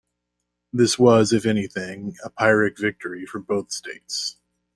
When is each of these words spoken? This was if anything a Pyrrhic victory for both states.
This 0.73 0.97
was 0.97 1.31
if 1.31 1.45
anything 1.45 2.15
a 2.23 2.31
Pyrrhic 2.31 2.79
victory 2.79 3.27
for 3.27 3.37
both 3.37 3.71
states. 3.71 4.35